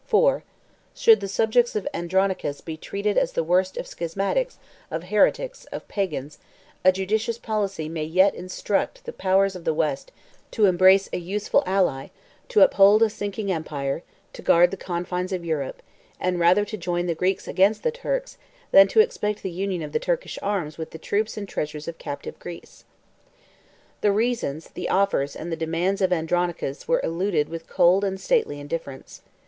4. 0.07 0.43
Should 0.95 1.19
the 1.19 1.27
subjects 1.27 1.75
of 1.75 1.87
Andronicus 1.93 2.59
be 2.59 2.75
treated 2.75 3.19
as 3.19 3.33
the 3.33 3.43
worst 3.43 3.77
of 3.77 3.85
schismatics, 3.85 4.57
of 4.89 5.03
heretics, 5.09 5.65
of 5.65 5.87
pagans, 5.87 6.39
a 6.83 6.91
judicious 6.91 7.37
policy 7.37 7.87
may 7.87 8.03
yet 8.05 8.33
instruct 8.33 9.05
the 9.05 9.13
powers 9.13 9.55
of 9.55 9.63
the 9.63 9.75
West 9.75 10.11
to 10.49 10.65
embrace 10.65 11.07
a 11.13 11.19
useful 11.19 11.61
ally, 11.67 12.07
to 12.49 12.61
uphold 12.61 13.03
a 13.03 13.11
sinking 13.11 13.51
empire, 13.51 14.01
to 14.33 14.41
guard 14.41 14.71
the 14.71 14.75
confines 14.75 15.31
of 15.31 15.45
Europe; 15.45 15.83
and 16.19 16.39
rather 16.39 16.65
to 16.65 16.77
join 16.77 17.05
the 17.05 17.13
Greeks 17.13 17.47
against 17.47 17.83
the 17.83 17.91
Turks, 17.91 18.39
than 18.71 18.87
to 18.87 19.01
expect 19.01 19.43
the 19.43 19.51
union 19.51 19.83
of 19.83 19.91
the 19.91 19.99
Turkish 19.99 20.39
arms 20.41 20.79
with 20.79 20.89
the 20.89 20.97
troops 20.97 21.37
and 21.37 21.47
treasures 21.47 21.87
of 21.87 21.99
captive 21.99 22.39
Greece." 22.39 22.85
The 24.01 24.11
reasons, 24.11 24.69
the 24.69 24.89
offers, 24.89 25.35
and 25.35 25.51
the 25.51 25.55
demands, 25.55 26.01
of 26.01 26.11
Andronicus 26.11 26.87
were 26.87 27.01
eluded 27.03 27.49
with 27.49 27.67
cold 27.67 28.03
and 28.03 28.19
stately 28.19 28.59
indifference. 28.59 29.21